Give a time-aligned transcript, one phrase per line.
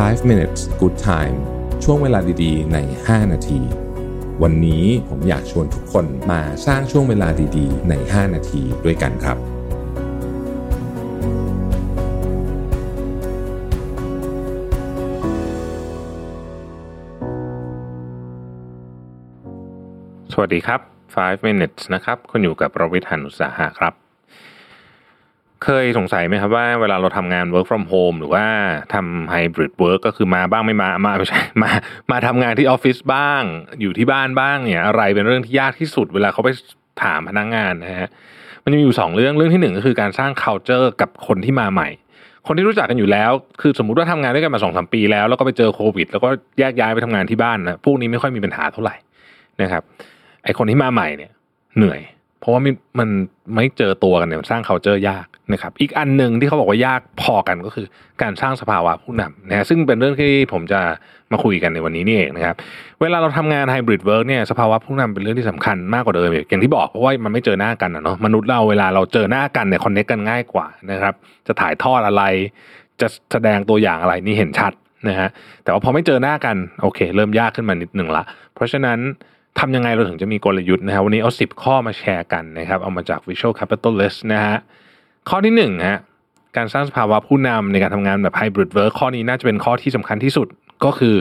[0.00, 1.36] 5 minutes good time
[1.84, 3.60] ช่วงเวลาดีๆ ใน 5 นาที
[4.42, 9.38] วันนี้ผมอยากชวนทุกคนมาสร้างช่วงเวลาดีๆ ใน 5 นาทีด้วยกันครับ
[20.32, 20.80] สวัสดีครับ
[21.16, 24.01] 5 minutes นะครับ คุณอยู่กับประวิทย์หันุสาหะครับ
[25.64, 28.44] เคยสงสัยไหมครับว่าเวลาเราทำงาน work from home หรือว่า
[28.94, 31.70] ทำ hybrid work ก็คือมาบ้างไม่มามาไม่ใช่มา
[32.10, 33.42] มาทำงานที่ออฟฟิศบ้าง
[33.80, 36.48] อยู่ที่บ้านบ้างเนี่ยอะไรเป็นเรื่องที่ยากที่สุดเวลาเขาไป
[37.02, 38.08] ถามพนักงานนะฮะ
[38.64, 41.88] มันจะมีอยู่สองเรื่องเรื่องที่หนึ่งก็คือการสร้าง culture กับคนที่มาใหม่
[42.46, 48.94] คนที่รู้จักกันอยู่แล้ว คือสมมติว่าทำงานด้วยกันมาสองสามปีแล้ว แล้วก็ไปเจอโควิด แล้วก็แยกย้ายไปทำงานที่บ้านนะพวกนี้ไม่ค่อยมีปัญหาเท่าไหร่
[49.62, 49.82] นะครับ
[50.44, 51.30] ไอคนที่มาใหม่เนี่ย
[51.76, 52.00] เหนื่อย
[52.42, 52.62] เพราะว่า
[52.98, 53.08] มัน
[53.54, 57.86] ไม่เจอตัวกันเนี่ยมันสร้าง culture ยากนะครับ อีกอันหนึ่งที่เขาบอกว่ายากพอกันก็คือ
[58.22, 60.80] การสร้างสภาวะผู้นำนะฮะซึ่งเป็นเรื่องที่ผมจะ
[61.32, 62.56] มาคุยกันในวันนี้นี่เองนะครับ
[63.00, 71.14] เวลาเราทำงาน hybrid work เนี่ยสภาวะผู้นำเป็นเรื่องที่สำคัญมากกว่าเดิมอีกอย่างที่บอกเพราะว่ามันไม่เจอหน้ากันนะเนาะมนุษย์เราเวลาเราเจอหน้ากันเนี่ยคอนเนคกันง่ายกว่านะครับ
[71.46, 72.22] จะถ่ายทอดอะไร
[73.00, 74.72] จะแสดงตัวอย่างอะไรนี่เห็นชัด
[75.08, 75.28] นะฮะ
[75.64, 78.22] แต่ว่าพอไม่เจอหน้ากันโอเค เริ่มยากขึ้นมานิดหนึ่งละ
[78.54, 78.98] เพราะฉะนั้น
[79.58, 84.56] ทำยังไงเราถึงจะมีกลยุทธ์นะฮะวันนี้เอา 10 ข้อมาแชร์กันนะครับ เอามาจาก Visual Capitalist นะฮะ
[85.28, 85.98] ข้อที่1ฮะ
[86.56, 90.48] การสร้างสภาวะผู้นำในการทำงานแบบ Hybrid Work ข้อนี้น่าจะเป็นข้อที่สำคัญที่สุด
[90.84, 91.16] ก็คือ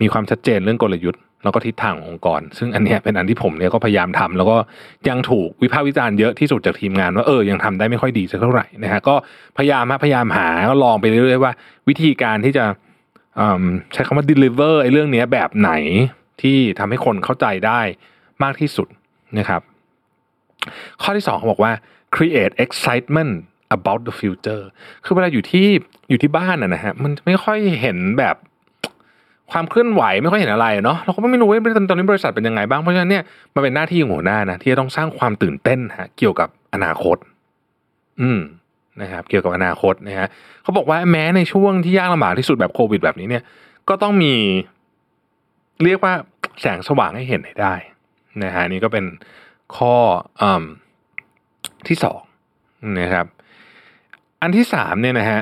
[0.00, 4.56] มีความชัดเจนเรื่องกลยุทธ์ แล้วก็ทิศทางองค์กร ซึ่งอันนี้เป็นอันที่ผมเนี่ยก็พยายามทำแล้วก็
[5.08, 9.14] ยังถูกวิพากษ์วิจารณ์เยอะที่สุดจากทีมงานว่าเออยังทำได้ไม่ค่อยดีสักเท่าไหร่นะฮะก็
[9.58, 11.52] พยายามฮะพยายามหาก็ลองไปเรื่อยๆว่า
[11.88, 12.64] วิธีการที่จะ
[13.92, 15.72] ใช้คำว่า deliver ไอ้เรื่องเนี้ยแบบไหน
[16.42, 17.80] ที่ทำให้คนเข้าใจได้
[18.42, 18.88] มากที่สุด
[19.38, 19.62] นะครับ
[21.02, 21.72] ข้อที่สองเขาบอกว่า
[22.16, 23.32] create excitement
[23.76, 24.64] about the future
[25.04, 25.66] คือเวลาอยู่ที่
[26.08, 28.36] อยู่ที่บ้านอะนะฮะมันไม่ค่อยเห็นแบบ
[29.52, 31.56] ความเคลื่อนไหวไม่ค่อยเห็นอะไรเนาะเราก็ไม่รู้ว่า
[31.90, 33.22] ตอนนี้บริษัทเป็นยังไงบ้างเพราะฉะนั้นเนี่ย
[33.54, 37.16] มันเป็นหน้าที่ของหัวหน้านะที่จะต้องสร้างความตื่นเต้นฮะเกี่ยวกับอนาคต
[38.20, 38.40] อืม
[39.02, 40.28] นะครับ เกี่ยวกับอนาคตนะฮะ
[40.62, 43.42] เขาบอกว่าแม้ในช่วงที่ยากลำบากที่สุดแบบโควิดแบบนี้เนี่ย
[43.88, 44.34] ก็ต้องมี
[45.82, 46.14] เรียกว่า
[46.60, 47.74] แสงสว่างให้เห็นให้ได้
[48.44, 49.04] นะฮะนี่ก็เป็น
[49.76, 49.94] ข้อ
[50.42, 50.44] อ
[51.88, 52.20] ที่สอง
[53.00, 53.26] นะครับ
[54.42, 55.40] อันที่สามเนี่ยนะฮะ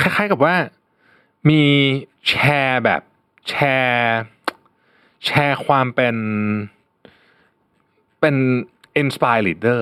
[0.00, 0.54] คล้ายๆกับว่า
[1.50, 1.62] มี
[2.28, 2.34] แช
[2.64, 3.02] ร์แบบ
[3.48, 4.16] แชร์
[5.26, 6.16] แชร์ความเป็น
[8.20, 8.36] เป็น
[9.00, 9.80] inspire leader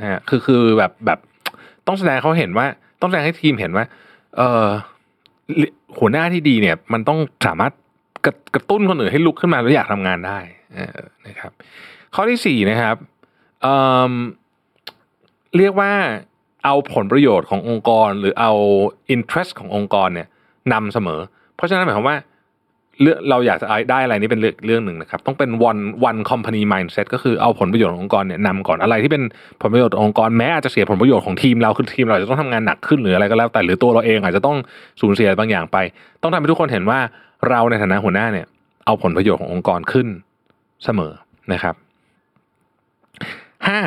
[0.00, 1.18] นะฮะคือคือแบบแบบ
[1.86, 2.66] ต้องแสดงเขาเห็นว่า
[3.00, 3.84] ต้องแสดงให้ทีมเห็นว่า
[4.36, 4.66] เออ
[5.98, 7.72] หัวหน้าที่ดีเนี่ยมันต้องสามารถ
[8.24, 10.38] กระกระตุ้นคนอื่นให้ลุกขึ้นมาแล้วอยากทำงานได้
[11.26, 11.52] นะครับ
[12.14, 12.96] ข้อที่สี่นะครับ
[13.62, 15.92] เเรียกว่า
[16.64, 18.52] เอาผลประโยชน์ขององค์กร หรือเอา
[19.14, 20.28] interest ขององค์กรเนี่ย
[20.72, 21.20] นำเสมอ
[21.54, 22.16] เพราะฉะนั้นหมายความว่า
[23.00, 29.22] เรื่องเราอยากจะได้อะไรนี่เป็นเรื่องเรื่องหนึ่งนะครับ ต้องเป็น one one company mindset ก็คือเอาผลประโยชน์ขององค์กรเนี่ยนำก่อนอะไรที่เป็น
[29.62, 34.56] ผลประโยชน์ขององค์กรแม้อาจจะเสียผลประโยชน์ของทีมเราคือทีมเราจะต้องทำงานหนักขึ้นหรืออะไรก็แล้ว แต่หรือตัวเราเองอาจจะต้อง
[35.00, 35.76] สูญเสียบางอย่างไป
[36.22, 36.98] ต้องทำให้ทุกคนเห็นว่า
[37.48, 38.46] เราในฐานะหัวหน้าเนี่ย
[38.86, 40.08] เอาผลประโยชน์ขององค์กรขึ้น
[40.84, 41.12] เสมอ
[41.52, 41.74] นะครับ
[43.68, 43.80] ห้า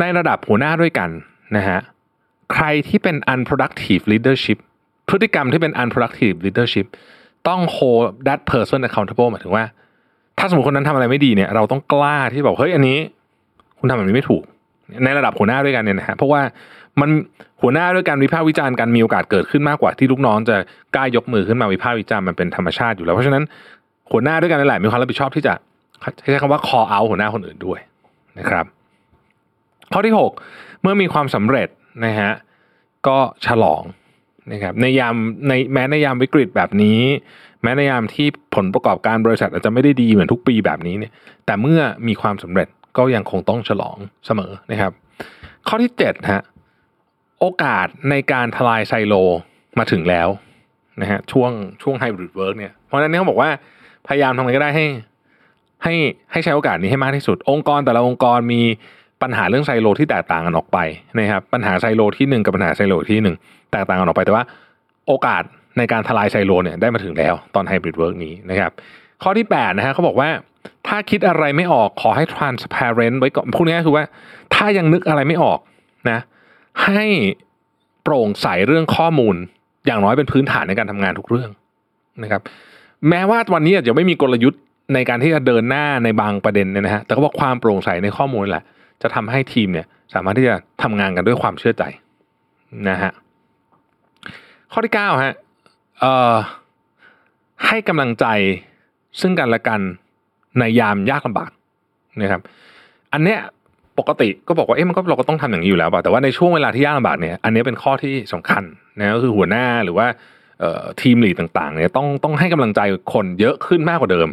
[0.00, 1.10] ในระดับหัวหน้าด้วยกัน
[1.56, 1.78] นะฮะ
[2.52, 4.58] ใครที่เป็น unproductive leadership
[5.08, 6.86] พฤติกรรมที่เป็น unproductive leadership
[7.48, 9.64] ต้อง hold that person accountable หมายถึงว่า
[10.38, 12.98] ถ้าสมมติคนนั้นทำอะไรไม่ดีเนี่ย เราต้องกล้าที่บอกเฮ้ยอันนี้
[13.78, 14.42] คุณทำแบบนี้ไม่ถูก
[15.04, 16.40] ในระดับหัวหน้าด้วยกันเนี่ยนะฮะเพราะว่า
[17.00, 17.10] มัน
[17.62, 20.56] หัวหน้าด้วยการวิพากษ์วิจารณ์กันมีโอกาสเกิดขึ้นมากกว่าที่ลูกน้องจะ
[20.94, 23.44] กล้ายกมือขึ้นมาวิพากษ์วิจารณ์มันเป็นธรรมชาติอยู่แล้วเพราะฉะนั้น
[24.10, 25.54] หัวหน้าด้วยกันนั่นแหละมีความรับผิดชอบที่จะ
[26.30, 27.78] ใช้คำว่า call out หัวหน้าคนอื่นด้วย
[28.38, 28.66] นะครับ
[29.92, 30.30] ข้อที่หก
[30.82, 31.68] เมื่อมีความสำเร็จ
[32.04, 32.32] นะฮะ
[33.06, 33.82] ก็ฉลอง
[34.50, 35.14] นะครับในยาม
[35.48, 37.00] ในแม้ในยามวิกฤตแบบนี้
[37.62, 41.12] แม้ในยามที่ผลประกอบการบริษัทอาจจะไม่ได้ดีเหมือนทุกปีแบบนี้เนี่ย
[41.46, 44.92] แต่เมื่อมีความสำเร็จก็ยังคงต้องฉลองเสมอนะครับ
[45.68, 46.42] ข้อที่เจ็ดฮะ
[47.40, 49.14] โอกาสในการทลายไซโล
[49.78, 50.28] มาถึงแล้ว
[51.00, 51.50] นะฮะช่วง
[51.82, 53.50] ช่วง hybrid work เนี่ยเพราะฉะนั้นเขาบอกว่า
[54.08, 54.86] พยายามทำอะไรก็ได้ให้
[55.84, 55.94] ให้
[56.32, 58.62] ให้ใช้โอกาสนี้ให้มากที่สุด องค์กรแต่ละองค์กรมี
[59.22, 60.78] ปัญหาเรื่องไซโลที่แตกต่างกันออกไป
[61.18, 63.36] นะครับปัญหาไซโลที่หนึ่งกับปัญหาไซโลที่หนึ่ง
[63.72, 64.44] แตกต่างกันออกไปแต่ว่า
[65.06, 65.42] โอกาส
[65.78, 68.70] ในการทลายไซโลเนี่ยได้มาถึงแล้วตอน hybrid work นี้นะครับ
[69.22, 70.28] ข้อที่8นะฮะเขาบอกว่า
[70.86, 74.04] ถ้าคิดอะไรไม่ออกขอให้ transparent ไว้ก่อนพูดง่ายๆคือว่า
[74.54, 75.58] ถ้ายังนึกอะไรไม่ออก
[76.10, 76.18] นะ
[76.84, 77.04] ให้
[78.02, 79.36] โปร่งใสเรื่องข้อมูล
[79.86, 81.50] อย่างน้อยเป็นพื้นฐานในการทำงานทุกเรื่อง
[82.22, 82.42] นะครับ
[83.08, 84.60] แม้ว่าวันนี้อาจจะไม่มีกลยุทธ์
[84.94, 88.64] ในการที่จะเดินหน้าในบางประเด็นเนี่ยนะฮะแต่ก็บอกความโปร่งใสในข้อมูลแหละ
[89.02, 91.84] จะทำให้ทีมเนี่ยสามารถที่จะทำงานกันด้วยความเชื่อใจ
[92.88, 93.12] นะฮะ
[94.72, 95.34] ข้อที่เก้าฮะ
[96.00, 96.34] เอ่อ
[97.66, 98.26] ให้กำลังใจ
[99.20, 99.80] ซึ่งกันและกัน
[100.58, 101.50] ในยามยากลำบาก
[102.20, 102.40] นะครับ
[103.12, 103.38] อันเนี้ย
[103.98, 108.62] ปกติก็บอกว่าเอ๊ะมันก็เราก็ต้องทำอย่างนี้อยู่แล้วป่ะแต่ว่าในช่วงเวลาที่ยากลำบากเนี่ยอันนี้เป็นข้อที่สำคัญ
[108.98, 110.06] นะก็คือหัวหน้าหรือว่า
[111.00, 112.80] ทีมลีดต่างๆเนี่ยต้องต้องให้กำลังใจ
[113.12, 114.28] คนเยอะขึ้นมากกว่าเดิม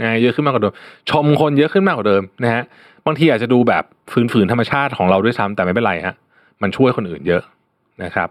[0.00, 0.74] นะเยอะขึ้นมากกว่าเดิม
[1.10, 2.64] ชมคนเยอะขึ้นมากกว่าเดิมนะฮะ
[3.06, 3.84] บางทีอาจจะดูแบบ
[4.32, 6.14] ฝืนๆธรรมชาติของเราด้วยซ้ำแต่ไม่เป็นไรฮะ
[6.62, 7.42] มันช่วยคนอื่นเยอะ
[8.04, 8.28] นะครับ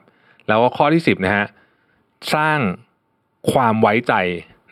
[0.48, 1.46] แล้วก็ข้อที่สิบนะฮะ
[2.36, 2.60] สร้าง
[3.52, 4.14] ความไว้ใจ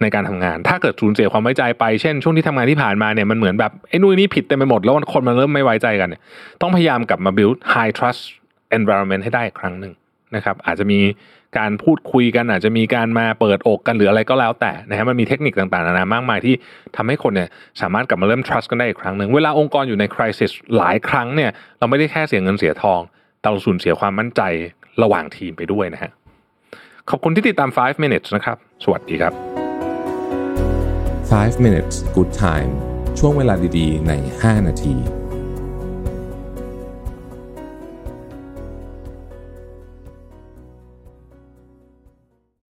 [0.01, 6.21] ในการทำงาน ถ้าเกิดสูญเสียความไว้ใจไป เช่น ช่วงที่ทำงานที่ผ่านมาเนี่ยมันเหมือนแบบไอ้นู่นนี่ผิดเต็มไปหมดแล้วคนมันเริ่มไม่ไว้ใจกันเนี่ย
[6.61, 8.21] ต้องพยายามกลับมา build high trust
[8.77, 9.93] environment ให้ได้อีกครั้งหนึ่ง
[10.35, 10.99] นะครับ อาจจะมี
[11.57, 16.55] การพูดคุยกันอาจจะมีการมาเปิดอกกันหรืออะไรก็แล้วแต่นะฮะมันมีเทคนิคต่างๆนานามากมายที่
[16.95, 17.49] ทำให้คนเนี่ย
[17.81, 22.99] สามารถกลับมาเริ่ม trust กันได้อีกครั้งหนึ่งเวลาองค์กรอยู่ใน crisis หลายครั้งเนี่ยเราไม่ได้แค่เสียเงินเสียทอง
[23.39, 24.41] แต่เราสูญเสียความมั่นใจ
[25.03, 26.11] ระหว่างทีมไปด้วยนะฮะ
[27.09, 29.33] ขอบคุณที่ติดตาม 5 minutes นะครับ สวัสดีครับ
[31.33, 32.71] 5 minutes good time
[33.19, 35.26] ช่วงเวลาดีๆ ใน 5 นาที